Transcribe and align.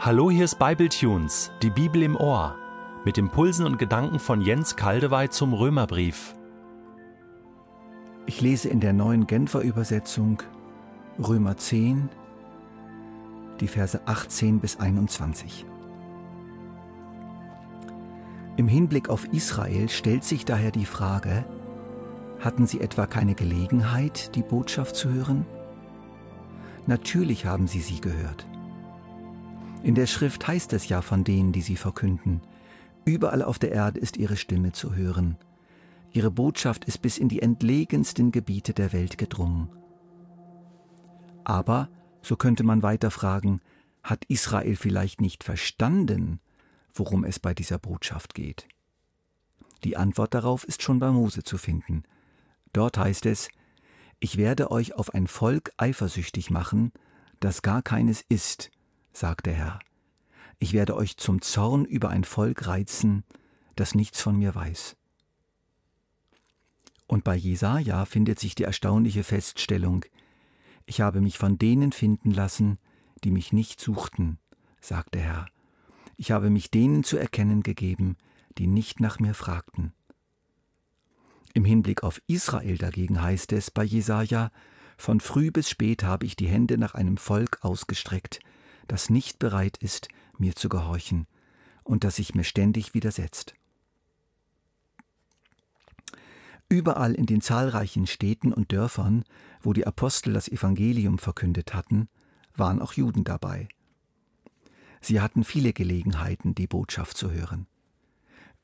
Hallo, 0.00 0.30
hier 0.30 0.44
ist 0.44 0.60
Bibletunes, 0.60 1.50
die 1.60 1.70
Bibel 1.70 2.04
im 2.04 2.14
Ohr, 2.14 2.54
mit 3.04 3.18
Impulsen 3.18 3.66
und 3.66 3.80
Gedanken 3.80 4.20
von 4.20 4.40
Jens 4.40 4.76
Kaldewey 4.76 5.28
zum 5.28 5.52
Römerbrief. 5.52 6.36
Ich 8.26 8.40
lese 8.40 8.68
in 8.68 8.78
der 8.78 8.92
neuen 8.92 9.26
Genfer 9.26 9.60
Übersetzung 9.60 10.40
Römer 11.18 11.56
10, 11.56 12.10
die 13.58 13.66
Verse 13.66 14.00
18 14.06 14.60
bis 14.60 14.78
21. 14.78 15.66
Im 18.56 18.68
Hinblick 18.68 19.08
auf 19.08 19.24
Israel 19.32 19.88
stellt 19.88 20.22
sich 20.22 20.44
daher 20.44 20.70
die 20.70 20.86
Frage, 20.86 21.44
hatten 22.38 22.68
sie 22.68 22.80
etwa 22.80 23.08
keine 23.08 23.34
Gelegenheit, 23.34 24.36
die 24.36 24.42
Botschaft 24.42 24.94
zu 24.94 25.12
hören? 25.12 25.44
Natürlich 26.86 27.46
haben 27.46 27.66
sie 27.66 27.80
sie 27.80 28.00
gehört. 28.00 28.46
In 29.82 29.94
der 29.94 30.06
Schrift 30.06 30.46
heißt 30.46 30.72
es 30.72 30.88
ja 30.88 31.02
von 31.02 31.24
denen, 31.24 31.52
die 31.52 31.62
sie 31.62 31.76
verkünden, 31.76 32.42
überall 33.04 33.42
auf 33.42 33.58
der 33.58 33.72
Erde 33.72 34.00
ist 34.00 34.16
ihre 34.16 34.36
Stimme 34.36 34.72
zu 34.72 34.94
hören. 34.94 35.36
Ihre 36.10 36.30
Botschaft 36.30 36.84
ist 36.84 37.00
bis 37.00 37.18
in 37.18 37.28
die 37.28 37.42
entlegensten 37.42 38.32
Gebiete 38.32 38.74
der 38.74 38.92
Welt 38.92 39.18
gedrungen. 39.18 39.70
Aber, 41.44 41.88
so 42.22 42.36
könnte 42.36 42.64
man 42.64 42.82
weiter 42.82 43.10
fragen, 43.10 43.60
hat 44.02 44.24
Israel 44.26 44.76
vielleicht 44.76 45.20
nicht 45.20 45.44
verstanden, 45.44 46.40
worum 46.94 47.24
es 47.24 47.38
bei 47.38 47.54
dieser 47.54 47.78
Botschaft 47.78 48.34
geht? 48.34 48.66
Die 49.84 49.96
Antwort 49.96 50.34
darauf 50.34 50.64
ist 50.64 50.82
schon 50.82 50.98
bei 50.98 51.10
Mose 51.10 51.44
zu 51.44 51.56
finden. 51.56 52.02
Dort 52.72 52.98
heißt 52.98 53.26
es, 53.26 53.48
ich 54.18 54.36
werde 54.36 54.70
euch 54.70 54.94
auf 54.94 55.14
ein 55.14 55.28
Volk 55.28 55.70
eifersüchtig 55.76 56.50
machen, 56.50 56.92
das 57.38 57.62
gar 57.62 57.82
keines 57.82 58.22
ist, 58.28 58.70
sagt 59.12 59.46
der 59.46 59.54
Herr. 59.54 59.78
Ich 60.58 60.72
werde 60.72 60.96
euch 60.96 61.16
zum 61.16 61.40
Zorn 61.40 61.84
über 61.84 62.10
ein 62.10 62.24
Volk 62.24 62.66
reizen, 62.66 63.24
das 63.76 63.94
nichts 63.94 64.20
von 64.20 64.36
mir 64.36 64.54
weiß. 64.54 64.96
Und 67.06 67.24
bei 67.24 67.36
Jesaja 67.36 68.04
findet 68.04 68.38
sich 68.38 68.54
die 68.54 68.64
erstaunliche 68.64 69.24
Feststellung: 69.24 70.04
Ich 70.84 71.00
habe 71.00 71.20
mich 71.20 71.38
von 71.38 71.58
denen 71.58 71.92
finden 71.92 72.30
lassen, 72.30 72.78
die 73.24 73.30
mich 73.30 73.52
nicht 73.52 73.80
suchten, 73.80 74.38
sagt 74.80 75.14
der 75.14 75.22
Herr. 75.22 75.46
Ich 76.16 76.32
habe 76.32 76.50
mich 76.50 76.70
denen 76.70 77.04
zu 77.04 77.16
erkennen 77.16 77.62
gegeben, 77.62 78.16
die 78.58 78.66
nicht 78.66 79.00
nach 79.00 79.20
mir 79.20 79.34
fragten. 79.34 79.92
Im 81.54 81.64
Hinblick 81.64 82.02
auf 82.02 82.20
Israel 82.26 82.76
dagegen 82.76 83.22
heißt 83.22 83.52
es 83.52 83.70
bei 83.70 83.84
Jesaja: 83.84 84.50
Von 84.96 85.20
früh 85.20 85.50
bis 85.50 85.70
spät 85.70 86.02
habe 86.02 86.26
ich 86.26 86.36
die 86.36 86.48
Hände 86.48 86.76
nach 86.76 86.94
einem 86.94 87.16
Volk 87.16 87.58
ausgestreckt, 87.62 88.40
das 88.88 89.10
nicht 89.10 89.38
bereit 89.38 89.76
ist, 89.78 90.08
mir 90.36 90.56
zu 90.56 90.68
gehorchen 90.68 91.26
und 91.84 92.04
das 92.04 92.16
sich 92.16 92.34
mir 92.34 92.44
ständig 92.44 92.94
widersetzt. 92.94 93.54
Überall 96.68 97.14
in 97.14 97.24
den 97.24 97.40
zahlreichen 97.40 98.06
Städten 98.06 98.52
und 98.52 98.72
Dörfern, 98.72 99.24
wo 99.62 99.72
die 99.72 99.86
Apostel 99.86 100.34
das 100.34 100.48
Evangelium 100.48 101.18
verkündet 101.18 101.72
hatten, 101.72 102.08
waren 102.54 102.82
auch 102.82 102.92
Juden 102.92 103.24
dabei. 103.24 103.68
Sie 105.00 105.20
hatten 105.20 105.44
viele 105.44 105.72
Gelegenheiten, 105.72 106.54
die 106.54 106.66
Botschaft 106.66 107.16
zu 107.16 107.30
hören. 107.30 107.66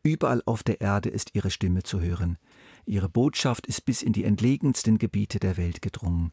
Überall 0.02 0.42
auf 0.44 0.62
der 0.62 0.82
Erde 0.82 1.08
ist 1.08 1.34
ihre 1.34 1.50
Stimme 1.50 1.82
zu 1.82 2.00
hören. 2.00 2.36
Ihre 2.84 3.08
Botschaft 3.08 3.66
ist 3.66 3.86
bis 3.86 4.02
in 4.02 4.12
die 4.12 4.24
entlegensten 4.24 4.98
Gebiete 4.98 5.38
der 5.38 5.56
Welt 5.56 5.80
gedrungen. 5.80 6.32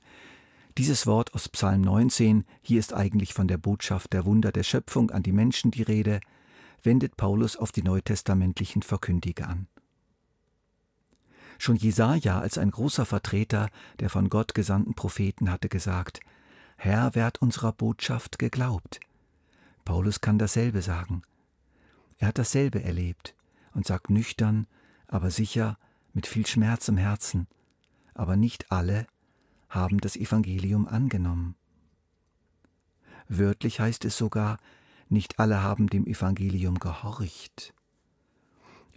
Dieses 0.78 1.06
Wort 1.06 1.34
aus 1.34 1.50
Psalm 1.50 1.82
19, 1.82 2.46
hier 2.62 2.80
ist 2.80 2.94
eigentlich 2.94 3.34
von 3.34 3.48
der 3.48 3.58
Botschaft 3.58 4.14
der 4.14 4.24
Wunder 4.24 4.54
der 4.54 4.64
Schöpfung 4.64 5.12
an 5.12 5.22
die 5.22 5.34
Menschen 5.34 5.70
die 5.70 5.82
Rede, 5.82 6.22
wendet 6.82 7.18
Paulus 7.18 7.58
auf 7.58 7.74
die 7.74 7.84
neutestamentlichen 7.84 8.82
Verkündiger 8.82 9.50
an. 9.50 9.68
Schon 11.58 11.76
Jesaja 11.76 12.40
als 12.40 12.58
ein 12.58 12.72
großer 12.72 13.06
Vertreter 13.06 13.70
der 14.00 14.10
von 14.10 14.30
Gott 14.30 14.54
gesandten 14.54 14.96
Propheten 14.96 15.52
hatte 15.52 15.68
gesagt: 15.68 16.22
Herr, 16.78 17.14
wer 17.16 17.26
hat 17.26 17.42
unserer 17.42 17.74
Botschaft 17.74 18.40
geglaubt? 18.40 19.02
Paulus 19.84 20.22
kann 20.22 20.40
dasselbe 20.40 20.82
sagen. 20.82 21.22
Er 22.18 22.30
hat 22.30 22.38
dasselbe 22.38 22.82
erlebt 22.82 23.36
und 23.74 23.86
sagt 23.86 24.10
nüchtern, 24.10 24.68
aber 25.08 25.32
sicher, 25.32 25.78
mit 26.14 26.28
viel 26.28 26.48
Schmerz 26.48 26.88
im 26.88 26.98
Herzen. 26.98 27.48
Aber 28.14 28.38
nicht 28.38 28.72
alle 28.72 29.06
haben 29.72 30.00
das 30.00 30.16
Evangelium 30.16 30.88
angenommen. 30.88 31.56
Wörtlich 33.28 33.80
heißt 33.80 34.06
es 34.06 34.18
sogar, 34.18 34.58
nicht 35.10 35.40
alle 35.40 35.64
haben 35.64 35.88
dem 35.88 36.06
Evangelium 36.06 36.78
gehorcht. 36.78 37.74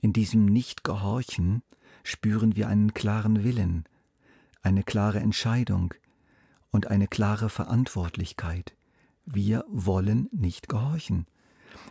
In 0.01 0.13
diesem 0.13 0.45
Nicht-Gehorchen 0.45 1.63
spüren 2.03 2.57
wir 2.57 2.69
einen 2.69 2.93
klaren 2.93 3.45
Willen, 3.45 3.84
eine 4.63 4.83
klare 4.83 5.21
Entscheidung 5.21 5.95
und 6.71 6.89
eine 6.89 7.07
klare 7.07 7.49
Verantwortlichkeit. 7.49 8.77
Wir 9.25 9.65
wollen 9.69 10.29
nicht 10.33 10.69
gehorchen. 10.69 11.27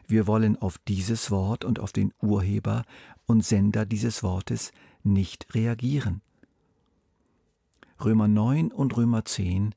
Wir 0.08 0.28
wollen 0.28 0.58
auf 0.58 0.78
dieses 0.78 1.32
Wort 1.32 1.64
und 1.64 1.80
auf 1.80 1.94
den 1.94 2.14
Urheber 2.22 2.84
und 3.26 3.46
Sender 3.46 3.86
dieses 3.86 4.24
Wortes 4.24 4.72
nicht 5.04 5.54
reagieren. 5.56 6.22
Römer 8.04 8.28
9 8.28 8.74
und 8.74 8.98
Römer 8.98 9.24
10 9.24 9.74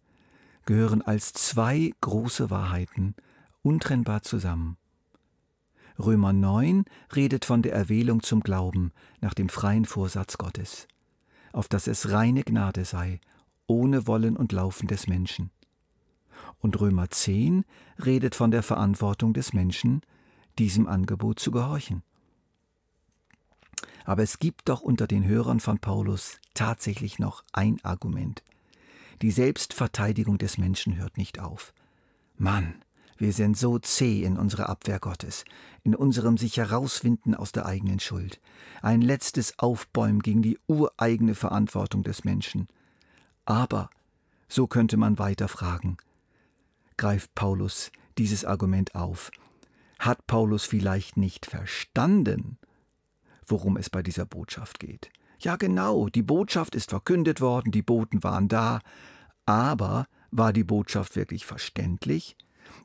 gehören 0.64 1.00
als 1.00 1.32
zwei 1.32 1.92
große 2.00 2.50
Wahrheiten 2.50 3.14
untrennbar 3.62 4.22
zusammen. 4.22 4.78
Römer 5.98 6.32
9 6.32 6.86
redet 7.15 7.44
von 7.44 7.62
der 7.62 7.72
Erwählung 7.72 8.22
zum 8.22 8.41
Glauben 8.41 8.91
nach 9.20 9.32
dem 9.32 9.48
freien 9.48 9.84
Vorsatz 9.84 10.38
Gottes, 10.38 10.88
auf 11.53 11.69
dass 11.69 11.86
es 11.86 12.10
reine 12.10 12.42
Gnade 12.42 12.84
sei, 12.84 13.20
ohne 13.69 14.09
Wollen 14.09 14.36
und 14.36 14.50
Laufen 14.50 14.88
des 14.88 15.06
Menschen. 15.06 15.50
Und 16.59 16.81
Römer 16.81 17.09
10 17.09 17.65
redet 18.04 18.34
von 18.34 18.50
der 18.50 18.65
Verantwortung 18.65 19.34
des 19.34 19.53
Menschen, 19.53 20.00
diesem 20.59 20.88
Angebot 20.88 21.38
zu 21.38 21.53
gehorchen. 21.53 22.03
Aber 24.06 24.22
es 24.22 24.39
gibt 24.39 24.69
doch 24.69 24.83
unter 24.83 25.09
den 25.09 25.27
Hörern 25.27 25.59
von 25.59 25.81
Paulus 25.81 26.39
tatsächlich 26.55 27.19
noch 27.19 27.43
ein 27.53 27.84
Argument. 27.84 28.43
Die 29.21 29.33
Selbstverteidigung 29.33 30.39
des 30.39 30.59
Menschen 30.59 30.97
hört 30.97 31.19
nicht 31.19 31.41
auf. 31.41 31.75
Mann, 32.39 32.77
wir 33.19 33.33
sind 33.33 33.56
so 33.56 33.78
zäh 33.81 34.22
in 34.22 34.37
unserer 34.37 34.69
Abwehr 34.69 35.00
Gottes, 35.00 35.45
in 35.83 35.95
unserem 35.95 36.39
sich 36.39 36.56
herauswinden 36.56 37.34
aus 37.34 37.50
der 37.50 37.66
eigenen 37.66 37.99
Schuld. 37.99 38.41
Ein 38.81 39.00
letztes 39.00 39.59
Aufbäumen 39.59 40.21
gegen 40.21 40.43
die 40.43 40.59
ureigene 40.69 41.34
Verantwortung 41.34 42.05
des 42.05 42.25
Menschen. 42.25 42.69
Aber, 43.45 43.91
so 44.49 44.69
könnte 44.69 44.97
man 44.97 45.19
weiter 45.19 45.49
fragen, 45.49 45.97
greift 46.97 47.34
Paulus 47.34 47.91
dieses 48.19 48.45
Argument 48.45 48.95
auf. 48.95 49.33
Hat 49.99 50.27
Paulus 50.28 50.65
vielleicht 50.65 51.16
nicht 51.16 51.47
verstanden, 51.47 52.59
worum 53.47 53.77
es 53.77 53.91
bei 53.91 54.03
dieser 54.03 54.27
Botschaft 54.27 54.81
geht. 54.81 55.11
Ja 55.39 55.57
genau, 55.57 56.09
die 56.09 56.23
Botschaft 56.23 56.75
ist 56.75 56.91
verkündet 56.91 57.41
worden, 57.41 57.71
die 57.71 57.83
Boten 57.83 58.23
waren 58.23 58.49
da, 58.49 58.81
aber 59.45 60.07
war 60.31 60.53
die 60.53 60.65
Botschaft 60.65 61.17
wirklich 61.17 61.45
verständlich? 61.47 62.37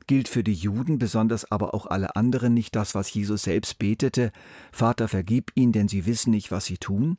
Gilt 0.06 0.28
für 0.28 0.44
die 0.44 0.54
Juden, 0.54 0.98
besonders 0.98 1.50
aber 1.50 1.74
auch 1.74 1.86
alle 1.86 2.14
anderen 2.14 2.54
nicht 2.54 2.76
das, 2.76 2.94
was 2.94 3.12
Jesus 3.12 3.44
selbst 3.44 3.78
betete, 3.78 4.30
Vater, 4.70 5.08
vergib 5.08 5.50
ihnen, 5.54 5.72
denn 5.72 5.88
sie 5.88 6.06
wissen 6.06 6.30
nicht, 6.30 6.50
was 6.50 6.66
sie 6.66 6.78
tun? 6.78 7.18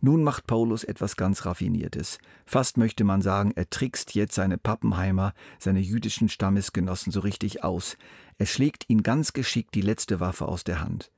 Nun 0.00 0.22
macht 0.22 0.46
Paulus 0.46 0.84
etwas 0.84 1.16
ganz 1.16 1.46
Raffiniertes. 1.46 2.18
Fast 2.44 2.76
möchte 2.76 3.04
man 3.04 3.22
sagen, 3.22 3.52
er 3.56 3.70
trickst 3.70 4.14
jetzt 4.14 4.34
seine 4.34 4.58
Pappenheimer, 4.58 5.32
seine 5.58 5.80
jüdischen 5.80 6.28
Stammesgenossen 6.28 7.12
so 7.12 7.20
richtig 7.20 7.64
aus. 7.64 7.96
Er 8.36 8.46
schlägt 8.46 8.84
ihnen 8.88 9.02
ganz 9.02 9.32
geschickt 9.32 9.74
die 9.74 9.80
letzte 9.80 10.20
Waffe 10.20 10.46
aus 10.46 10.64
der 10.64 10.80
Hand. 10.80 11.10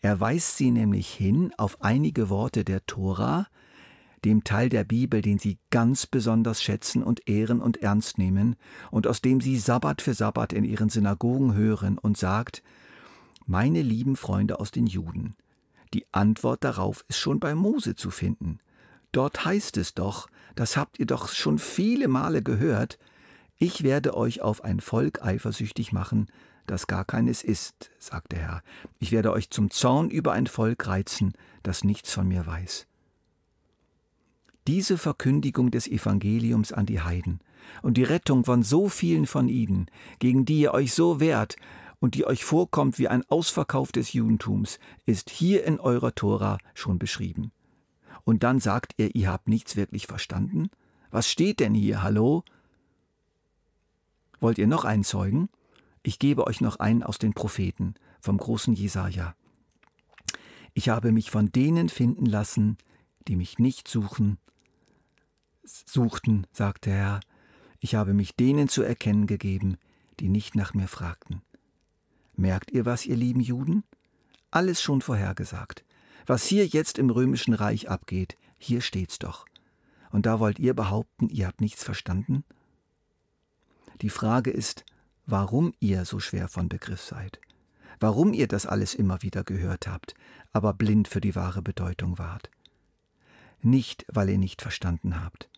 Er 0.00 0.18
weist 0.20 0.56
sie 0.56 0.70
nämlich 0.70 1.12
hin 1.12 1.52
auf 1.58 1.82
einige 1.82 2.30
Worte 2.30 2.64
der 2.64 2.84
Tora, 2.86 3.46
dem 4.24 4.44
Teil 4.44 4.68
der 4.68 4.84
Bibel, 4.84 5.22
den 5.22 5.38
sie 5.38 5.58
ganz 5.70 6.06
besonders 6.06 6.62
schätzen 6.62 7.02
und 7.02 7.28
ehren 7.28 7.60
und 7.60 7.82
ernst 7.82 8.18
nehmen 8.18 8.56
und 8.90 9.06
aus 9.06 9.20
dem 9.20 9.40
sie 9.40 9.58
Sabbat 9.58 10.02
für 10.02 10.14
Sabbat 10.14 10.52
in 10.52 10.64
ihren 10.64 10.88
Synagogen 10.88 11.54
hören 11.54 11.98
und 11.98 12.16
sagt, 12.16 12.62
meine 13.46 13.82
lieben 13.82 14.16
Freunde 14.16 14.60
aus 14.60 14.70
den 14.70 14.86
Juden, 14.86 15.36
die 15.92 16.06
Antwort 16.12 16.64
darauf 16.64 17.04
ist 17.08 17.18
schon 17.18 17.40
bei 17.40 17.54
Mose 17.54 17.94
zu 17.94 18.10
finden. 18.10 18.58
Dort 19.12 19.44
heißt 19.44 19.76
es 19.76 19.94
doch, 19.94 20.28
das 20.54 20.76
habt 20.76 20.98
ihr 20.98 21.06
doch 21.06 21.28
schon 21.28 21.58
viele 21.58 22.08
Male 22.08 22.42
gehört, 22.42 22.98
ich 23.60 23.82
werde 23.82 24.16
euch 24.16 24.40
auf 24.40 24.64
ein 24.64 24.80
Volk 24.80 25.22
eifersüchtig 25.22 25.92
machen, 25.92 26.28
das 26.66 26.86
gar 26.86 27.04
keines 27.04 27.44
ist, 27.44 27.90
sagt 27.98 28.32
der 28.32 28.38
Herr. 28.38 28.62
Ich 28.98 29.12
werde 29.12 29.32
euch 29.32 29.50
zum 29.50 29.70
Zorn 29.70 30.08
über 30.08 30.32
ein 30.32 30.46
Volk 30.46 30.86
reizen, 30.86 31.34
das 31.62 31.84
nichts 31.84 32.12
von 32.12 32.26
mir 32.26 32.46
weiß. 32.46 32.86
Diese 34.66 34.96
Verkündigung 34.96 35.70
des 35.70 35.86
Evangeliums 35.86 36.72
an 36.72 36.86
die 36.86 37.02
Heiden 37.02 37.40
und 37.82 37.98
die 37.98 38.02
Rettung 38.02 38.44
von 38.44 38.62
so 38.62 38.88
vielen 38.88 39.26
von 39.26 39.48
ihnen, 39.50 39.90
gegen 40.20 40.46
die 40.46 40.60
ihr 40.60 40.72
euch 40.72 40.94
so 40.94 41.20
wehrt 41.20 41.56
und 41.98 42.14
die 42.14 42.26
euch 42.26 42.46
vorkommt 42.46 42.98
wie 42.98 43.08
ein 43.08 43.28
Ausverkauf 43.28 43.92
des 43.92 44.14
Judentums, 44.14 44.78
ist 45.04 45.28
hier 45.28 45.64
in 45.64 45.78
eurer 45.78 46.14
Tora 46.14 46.56
schon 46.72 46.98
beschrieben. 46.98 47.52
Und 48.24 48.42
dann 48.42 48.58
sagt 48.58 48.94
ihr, 48.96 49.14
ihr 49.14 49.30
habt 49.30 49.48
nichts 49.48 49.76
wirklich 49.76 50.06
verstanden? 50.06 50.70
Was 51.10 51.28
steht 51.28 51.60
denn 51.60 51.74
hier? 51.74 52.02
Hallo? 52.02 52.42
Wollt 54.40 54.58
ihr 54.58 54.66
noch 54.66 54.84
einen 54.84 55.04
Zeugen? 55.04 55.48
Ich 56.02 56.18
gebe 56.18 56.46
euch 56.46 56.60
noch 56.60 56.76
einen 56.76 57.02
aus 57.02 57.18
den 57.18 57.34
Propheten, 57.34 57.94
vom 58.20 58.38
großen 58.38 58.74
Jesaja. 58.74 59.34
Ich 60.72 60.88
habe 60.88 61.12
mich 61.12 61.30
von 61.30 61.52
denen 61.52 61.88
finden 61.88 62.26
lassen, 62.26 62.78
die 63.28 63.36
mich 63.36 63.58
nicht 63.58 63.86
suchen, 63.86 64.38
suchten, 65.64 66.46
sagt 66.52 66.86
der 66.86 66.94
Herr. 66.94 67.20
Ich 67.80 67.94
habe 67.94 68.14
mich 68.14 68.34
denen 68.34 68.68
zu 68.68 68.82
erkennen 68.82 69.26
gegeben, 69.26 69.76
die 70.20 70.28
nicht 70.28 70.54
nach 70.54 70.74
mir 70.74 70.88
fragten. 70.88 71.42
Merkt 72.34 72.70
ihr 72.70 72.86
was, 72.86 73.04
ihr 73.04 73.16
lieben 73.16 73.40
Juden? 73.40 73.84
Alles 74.50 74.80
schon 74.80 75.02
vorhergesagt. 75.02 75.84
Was 76.26 76.44
hier 76.44 76.66
jetzt 76.66 76.98
im 76.98 77.10
römischen 77.10 77.54
Reich 77.54 77.88
abgeht, 77.88 78.36
hier 78.58 78.80
steht's 78.80 79.18
doch. 79.18 79.46
Und 80.10 80.26
da 80.26 80.40
wollt 80.40 80.58
ihr 80.58 80.74
behaupten, 80.74 81.28
ihr 81.28 81.46
habt 81.46 81.60
nichts 81.60 81.84
verstanden? 81.84 82.44
Die 84.02 84.10
Frage 84.10 84.50
ist, 84.50 84.84
warum 85.26 85.74
ihr 85.78 86.06
so 86.06 86.20
schwer 86.20 86.48
von 86.48 86.70
Begriff 86.70 87.02
seid, 87.02 87.38
warum 87.98 88.32
ihr 88.32 88.48
das 88.48 88.64
alles 88.64 88.94
immer 88.94 89.22
wieder 89.22 89.44
gehört 89.44 89.86
habt, 89.86 90.14
aber 90.52 90.72
blind 90.72 91.06
für 91.06 91.20
die 91.20 91.34
wahre 91.34 91.60
Bedeutung 91.60 92.18
wart. 92.18 92.50
Nicht, 93.60 94.06
weil 94.08 94.30
ihr 94.30 94.38
nicht 94.38 94.62
verstanden 94.62 95.22
habt, 95.22 95.50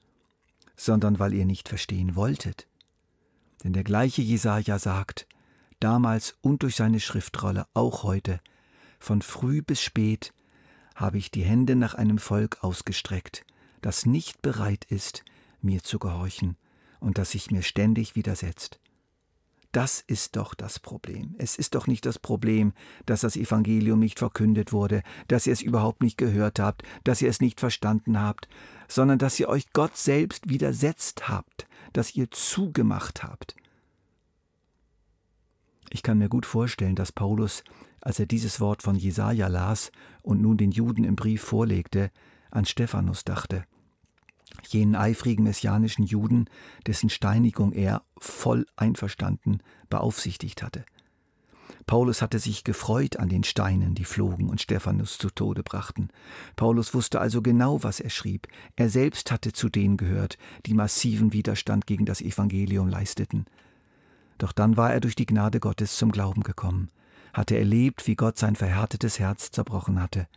sondern 0.75 1.21
weil 1.21 1.35
ihr 1.35 1.47
nicht 1.47 1.69
verstehen 1.69 2.17
wolltet. 2.17 2.67
Denn 3.62 3.73
der 3.73 3.85
gleiche 3.85 4.23
Jesaja 4.23 4.81
sagt, 4.81 5.29
damals 5.79 6.35
und 6.41 6.65
durch 6.65 6.75
seine 6.75 6.99
Schriftrolle 6.99 7.67
auch 7.75 8.03
heute, 8.03 8.41
von 8.99 9.23
früh 9.23 9.62
bis 9.62 9.81
spät 9.81 10.35
habe 10.97 11.19
ich 11.19 11.31
die 11.31 11.44
Hände 11.44 11.77
nach 11.77 11.94
einem 11.94 12.19
Volk 12.19 12.59
ausgestreckt, 12.62 13.47
das 13.83 14.05
nicht 14.05 14.43
bereit 14.43 14.85
ist, 14.85 15.25
mir 15.61 15.85
zu 15.85 16.00
gehorchen 16.00 16.56
und 17.03 17.19
das 17.19 17.33
sich 17.33 17.51
mir 17.51 17.63
ständig 17.63 18.15
widersetzt. 18.17 18.79
Das 19.73 20.05
ist 20.07 20.37
doch 20.37 20.55
das 20.55 20.79
Problem. 20.79 21.35
Es 21.39 21.57
ist 21.57 21.75
doch 21.75 21.87
nicht 21.87 22.05
das 22.05 22.19
Problem, 22.19 22.75
dass 23.07 23.23
das 23.23 23.37
Evangelium 23.37 23.99
nicht 23.99 24.19
verkündet 24.19 24.73
wurde, 24.73 25.03
dass 25.29 25.47
ihr 25.47 25.55
es 25.55 25.63
überhaupt 25.63 26.03
nicht 26.03 26.19
gehört 26.19 26.59
habt, 26.59 26.83
dass 27.05 27.23
ihr 27.23 27.31
es 27.31 27.41
nicht 27.41 27.59
verstanden 27.59 28.21
habt, 28.21 28.49
sondern 28.87 29.19
dass 29.19 29.41
ihr 29.41 29.49
euch 29.49 29.73
Gott 29.73 29.97
selbst 29.97 30.51
widersetzt 30.51 31.29
habt, 31.29 31.67
dass 31.95 32.15
ihr 32.15 32.31
zugemacht 32.31 33.23
habt. 33.23 33.57
Ich 35.89 36.03
kann 36.03 36.19
mir 36.19 36.29
gut 36.29 36.45
vorstellen, 36.45 36.95
dass 36.95 37.11
Paulus, 37.11 37.65
als 38.03 38.21
er 38.21 38.27
dieses 38.27 38.61
Wort 38.61 38.83
von 38.83 38.95
Jesaja 38.95 39.49
las 39.49 39.91
und 40.23 40.43
nun 40.43 40.59
den 40.59 40.71
Juden 40.71 41.05
im 41.05 41.17
Brief 41.17 41.43
vorlegte, 41.43 42.11
an 42.51 42.67
Stephanus 42.67 43.25
dachte 43.25 43.65
jenen 44.69 44.97
eifrigen 44.97 45.45
messianischen 45.45 46.05
Juden, 46.05 46.47
dessen 46.87 47.11
Steinigung 47.11 47.73
er 47.73 48.03
voll 48.19 48.67
einverstanden 48.77 49.63
beaufsichtigt 49.89 50.63
hatte. 50.63 50.85
Paulus 51.87 52.23
hatte 52.23 52.39
sich 52.39 52.65
gefreut 52.65 53.17
an 53.17 53.29
den 53.29 53.45
Steinen, 53.45 53.95
die 53.95 54.05
flogen 54.05 54.49
und 54.49 54.61
Stephanus 54.61 55.19
zu 55.19 55.31
Tode 55.31 55.63
brachten. 55.63 56.09
Paulus 56.55 56.95
wusste 56.95 57.21
also 57.21 57.43
genau, 57.43 57.83
was 57.83 57.99
er 57.99 58.11
schrieb. 58.11 58.47
Er 58.77 58.89
selbst 58.89 59.33
hatte 59.33 59.53
zu 59.53 59.69
denen 59.69 59.97
gehört, 59.97 60.39
die 60.67 60.75
massiven 60.75 61.33
Widerstand 61.33 61.87
gegen 61.87 62.05
das 62.05 62.21
Evangelium 62.21 62.89
leisteten. 62.89 63.47
Doch 64.39 64.53
dann 64.53 64.77
war 64.77 64.93
er 64.93 65.01
durch 65.01 65.17
die 65.17 65.27
Gnade 65.27 65.61
Gottes 65.61 65.97
zum 65.97 66.13
Glauben 66.13 66.43
gekommen, 66.43 66.89
hatte 67.33 67.59
erlebt, 67.59 68.07
wie 68.07 68.15
Gott 68.15 68.39
sein 68.39 68.57
verhärtetes 68.57 69.19
Herz 69.19 69.51
zerbrochen 69.51 70.01
hatte 70.01 70.29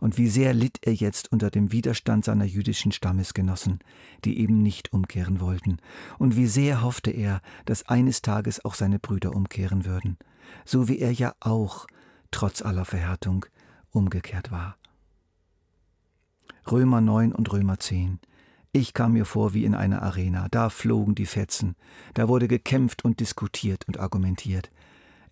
und 0.00 0.18
wie 0.18 0.28
sehr 0.28 0.54
litt 0.54 0.78
er 0.82 0.94
jetzt 0.94 1.32
unter 1.32 1.50
dem 1.50 1.72
Widerstand 1.72 2.24
seiner 2.24 2.44
jüdischen 2.44 2.92
Stammesgenossen, 2.92 3.80
die 4.24 4.38
eben 4.38 4.62
nicht 4.62 4.92
umkehren 4.92 5.40
wollten, 5.40 5.78
und 6.18 6.36
wie 6.36 6.46
sehr 6.46 6.82
hoffte 6.82 7.10
er, 7.10 7.40
dass 7.64 7.88
eines 7.88 8.22
Tages 8.22 8.64
auch 8.64 8.74
seine 8.74 8.98
Brüder 8.98 9.34
umkehren 9.34 9.84
würden, 9.84 10.16
so 10.64 10.88
wie 10.88 10.98
er 10.98 11.12
ja 11.12 11.34
auch, 11.40 11.86
trotz 12.30 12.62
aller 12.62 12.84
Verhärtung, 12.84 13.46
umgekehrt 13.90 14.50
war. 14.50 14.76
Römer 16.70 17.00
9 17.00 17.32
und 17.32 17.50
Römer 17.52 17.78
10. 17.78 18.20
Ich 18.72 18.92
kam 18.92 19.14
mir 19.14 19.24
vor 19.24 19.54
wie 19.54 19.64
in 19.64 19.74
einer 19.74 20.02
Arena, 20.02 20.48
da 20.50 20.68
flogen 20.68 21.14
die 21.14 21.26
Fetzen, 21.26 21.74
da 22.14 22.28
wurde 22.28 22.48
gekämpft 22.48 23.04
und 23.04 23.20
diskutiert 23.20 23.88
und 23.88 23.98
argumentiert. 23.98 24.70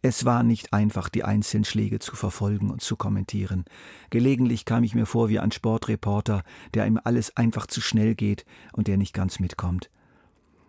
Es 0.09 0.25
war 0.25 0.45
nicht 0.45 0.73
einfach, 0.73 1.09
die 1.09 1.25
einzelnen 1.25 1.65
Schläge 1.65 1.99
zu 1.99 2.15
verfolgen 2.15 2.71
und 2.71 2.81
zu 2.81 2.95
kommentieren. 2.95 3.65
Gelegentlich 4.09 4.65
kam 4.65 4.85
ich 4.85 4.95
mir 4.95 5.05
vor 5.05 5.29
wie 5.31 5.41
ein 5.41 5.51
Sportreporter, 5.51 6.45
der 6.75 6.87
ihm 6.87 7.01
alles 7.03 7.37
einfach 7.37 7.67
zu 7.67 7.81
schnell 7.81 8.15
geht 8.15 8.45
und 8.73 8.87
der 8.87 8.99
nicht 8.99 9.13
ganz 9.13 9.41
mitkommt. 9.41 9.91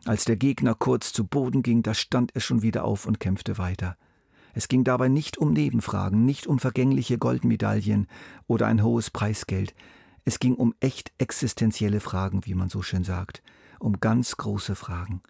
Als 0.06 0.26
der 0.26 0.38
Gegner 0.38 0.74
kurz 0.74 1.14
zu 1.14 1.24
Boden 1.24 1.62
ging, 1.62 1.84
da 1.84 1.94
stand 1.94 2.34
er 2.34 2.42
schon 2.42 2.64
wieder 2.64 2.84
auf 2.84 3.06
und 3.06 3.20
kämpfte 3.20 3.60
weiter. 3.60 3.96
Es 4.56 4.70
ging 4.70 4.84
dabei 4.84 5.08
nicht 5.08 5.38
um 5.38 5.54
Nebenfragen, 5.54 6.26
nicht 6.26 6.48
um 6.48 6.58
vergängliche 6.58 7.20
Goldmedaillen 7.20 8.08
oder 8.48 8.66
ein 8.66 8.82
hohes 8.82 9.12
Preisgeld. 9.12 9.76
Es 10.26 10.40
ging 10.40 10.56
um 10.56 10.74
echt 10.80 11.12
existenzielle 11.20 12.00
Fragen, 12.00 12.44
wie 12.48 12.56
man 12.56 12.70
so 12.70 12.82
schön 12.82 13.04
sagt, 13.04 13.44
um 13.78 14.00
ganz 14.00 14.36
große 14.36 14.74
Fragen. 14.74 15.22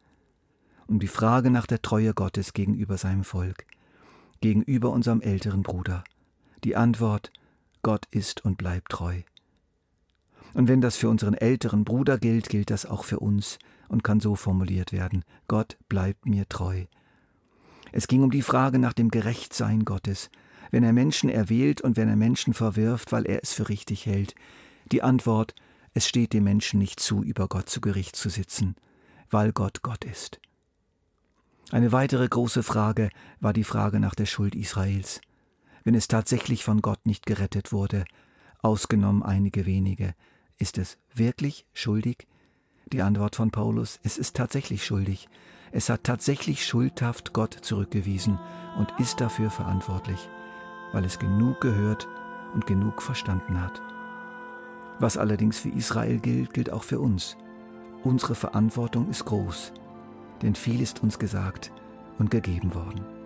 Um 0.87 0.97
die 0.99 1.09
Frage 1.09 1.51
nach 1.51 1.67
der 1.67 1.81
Treue 1.81 2.13
Gottes 2.13 2.53
gegenüber 2.53 2.97
seinem 2.97 3.25
Volk 3.25 3.65
gegenüber 4.41 4.91
unserem 4.91 5.21
älteren 5.21 5.63
Bruder? 5.63 6.03
Die 6.63 6.75
Antwort, 6.75 7.31
Gott 7.81 8.05
ist 8.11 8.43
und 8.43 8.57
bleibt 8.57 8.91
treu. 8.91 9.21
Und 10.53 10.67
wenn 10.67 10.81
das 10.81 10.97
für 10.97 11.09
unseren 11.09 11.35
älteren 11.35 11.83
Bruder 11.83 12.17
gilt, 12.17 12.49
gilt 12.49 12.69
das 12.69 12.85
auch 12.85 13.03
für 13.03 13.19
uns 13.19 13.59
und 13.87 14.03
kann 14.03 14.19
so 14.19 14.35
formuliert 14.35 14.91
werden, 14.91 15.23
Gott 15.47 15.77
bleibt 15.87 16.25
mir 16.25 16.47
treu. 16.49 16.85
Es 17.91 18.07
ging 18.07 18.23
um 18.23 18.31
die 18.31 18.41
Frage 18.41 18.79
nach 18.79 18.93
dem 18.93 19.09
Gerechtsein 19.09 19.85
Gottes, 19.85 20.29
wenn 20.71 20.83
er 20.83 20.93
Menschen 20.93 21.29
erwählt 21.29 21.81
und 21.81 21.95
wenn 21.95 22.09
er 22.09 22.15
Menschen 22.15 22.53
verwirft, 22.53 23.11
weil 23.11 23.25
er 23.25 23.41
es 23.43 23.53
für 23.53 23.69
richtig 23.69 24.05
hält. 24.05 24.35
Die 24.91 25.01
Antwort, 25.01 25.55
es 25.93 26.07
steht 26.07 26.33
dem 26.33 26.43
Menschen 26.43 26.79
nicht 26.79 26.99
zu, 26.99 27.23
über 27.23 27.47
Gott 27.47 27.69
zu 27.69 27.81
Gericht 27.81 28.15
zu 28.15 28.29
sitzen, 28.29 28.75
weil 29.29 29.51
Gott 29.53 29.81
Gott 29.81 30.05
ist. 30.05 30.39
Eine 31.69 31.91
weitere 31.91 32.25
große 32.25 32.63
Frage 32.63 33.09
war 33.41 33.51
die 33.51 33.65
Frage 33.65 33.99
nach 33.99 34.15
der 34.15 34.25
Schuld 34.25 34.55
Israels. 34.55 35.19
Wenn 35.83 35.95
es 35.95 36.07
tatsächlich 36.07 36.63
von 36.63 36.81
Gott 36.81 37.05
nicht 37.05 37.25
gerettet 37.25 37.73
wurde, 37.73 38.05
ausgenommen 38.61 39.21
einige 39.21 39.65
wenige, 39.65 40.15
ist 40.57 40.77
es 40.77 40.97
wirklich 41.13 41.65
schuldig? 41.73 42.25
Die 42.85 43.01
Antwort 43.01 43.35
von 43.35 43.51
Paulus, 43.51 43.99
es 44.03 44.17
ist 44.17 44.37
tatsächlich 44.37 44.85
schuldig. 44.85 45.27
Es 45.73 45.89
hat 45.89 46.05
tatsächlich 46.05 46.65
schuldhaft 46.65 47.33
Gott 47.33 47.53
zurückgewiesen 47.53 48.39
und 48.77 48.93
ist 48.97 49.19
dafür 49.19 49.49
verantwortlich, 49.49 50.29
weil 50.93 51.03
es 51.03 51.19
genug 51.19 51.59
gehört 51.59 52.07
und 52.53 52.65
genug 52.65 53.01
verstanden 53.01 53.61
hat. 53.61 53.81
Was 54.99 55.17
allerdings 55.17 55.59
für 55.59 55.69
Israel 55.69 56.19
gilt, 56.19 56.53
gilt 56.53 56.71
auch 56.71 56.83
für 56.83 57.01
uns. 57.01 57.35
Unsere 58.05 58.35
Verantwortung 58.35 59.09
ist 59.09 59.25
groß 59.25 59.73
denn 60.41 60.55
viel 60.55 60.81
ist 60.81 61.03
uns 61.03 61.19
gesagt 61.19 61.71
und 62.19 62.31
gegeben 62.31 62.73
worden. 62.73 63.16